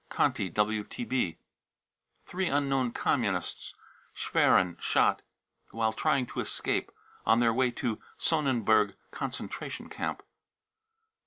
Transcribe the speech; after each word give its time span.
(Conti 0.09 0.49
WTB.) 0.49 1.37
three 2.25 2.47
unknown 2.47 2.91
communists, 2.91 3.75
Schwerin, 4.15 4.75
shot" 4.81 5.21
while 5.69 5.93
trying 5.93 6.25
to 6.25 6.39
escape" 6.39 6.91
on 7.27 7.39
their 7.39 7.53
way 7.53 7.69
to 7.69 7.99
Sonnenburg 8.17 8.95
concentration 9.11 9.89
camp. 9.89 10.23